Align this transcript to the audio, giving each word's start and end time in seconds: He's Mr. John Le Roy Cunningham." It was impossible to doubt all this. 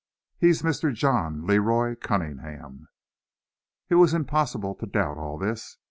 He's 0.39 0.63
Mr. 0.63 0.91
John 0.91 1.45
Le 1.45 1.61
Roy 1.61 1.93
Cunningham." 1.93 2.87
It 3.87 3.95
was 4.01 4.15
impossible 4.15 4.73
to 4.79 4.87
doubt 4.87 5.17
all 5.19 5.37
this. 5.37 5.77